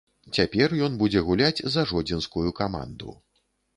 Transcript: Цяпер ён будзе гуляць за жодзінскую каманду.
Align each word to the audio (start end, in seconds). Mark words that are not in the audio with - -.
Цяпер 0.37 0.73
ён 0.87 0.95
будзе 1.01 1.21
гуляць 1.29 1.63
за 1.75 1.81
жодзінскую 1.91 2.49
каманду. 2.61 3.09